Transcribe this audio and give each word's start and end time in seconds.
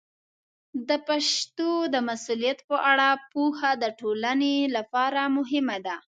د 0.87 0.91
پښتو 1.07 1.69
د 1.93 1.95
مسوولیت 2.07 2.59
په 2.69 2.77
اړه 2.91 3.09
پوهه 3.31 3.71
د 3.83 3.85
ټولنې 3.99 4.55
لپاره 4.75 5.21
مهمه 5.37 5.77
ده. 5.85 5.95